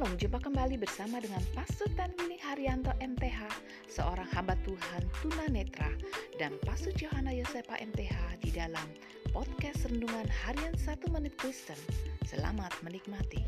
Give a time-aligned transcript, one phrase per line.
[0.00, 3.52] Shalom, jumpa kembali bersama dengan Pastor Tanwini Haryanto MTH,
[3.84, 5.92] seorang hamba Tuhan tunanetra,
[6.40, 8.88] dan Pastor Johanna Yosepa MTH di dalam
[9.28, 11.76] podcast Rendungan Harian 1 Menit Kristen.
[12.24, 13.44] Selamat menikmati.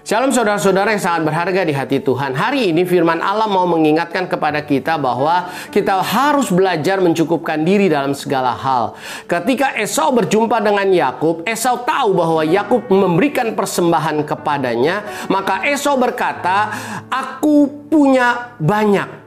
[0.00, 2.32] Shalom saudara-saudara yang sangat berharga di hati Tuhan.
[2.32, 8.16] Hari ini firman Allah mau mengingatkan kepada kita bahwa kita harus belajar mencukupkan diri dalam
[8.16, 8.96] segala hal.
[9.28, 16.72] Ketika Esau berjumpa dengan Yakub, Esau tahu bahwa Yakub memberikan persembahan kepadanya, maka Esau berkata,
[17.12, 19.20] "Aku punya banyak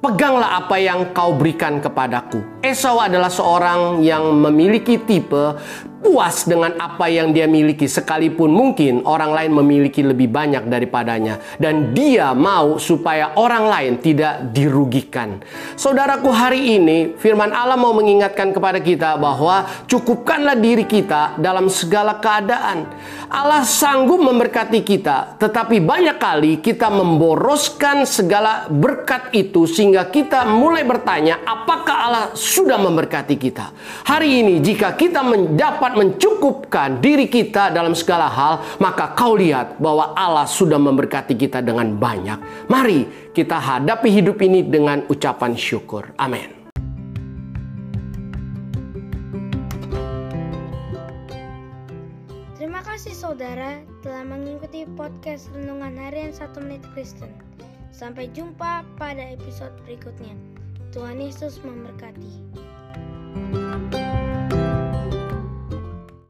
[0.00, 2.64] Peganglah apa yang kau berikan kepadaku.
[2.64, 5.60] Esau adalah seorang yang memiliki tipe
[6.10, 11.94] puas dengan apa yang dia miliki sekalipun mungkin orang lain memiliki lebih banyak daripadanya dan
[11.94, 15.38] dia mau supaya orang lain tidak dirugikan.
[15.78, 22.18] Saudaraku hari ini firman Allah mau mengingatkan kepada kita bahwa cukupkanlah diri kita dalam segala
[22.18, 22.90] keadaan.
[23.30, 30.82] Allah sanggup memberkati kita tetapi banyak kali kita memboroskan segala berkat itu sehingga kita mulai
[30.82, 33.70] bertanya apakah Allah sudah memberkati kita.
[34.10, 39.76] Hari ini jika kita mendapat dapat mencukupkan diri kita dalam segala hal, maka kau lihat
[39.76, 42.40] bahwa Allah sudah memberkati kita dengan banyak.
[42.72, 46.08] Mari kita hadapi hidup ini dengan ucapan syukur.
[46.16, 46.56] Amin.
[52.56, 57.28] Terima kasih saudara telah mengikuti podcast Renungan Harian 1 Menit Kristen.
[57.92, 60.32] Sampai jumpa pada episode berikutnya.
[60.96, 62.69] Tuhan Yesus memberkati.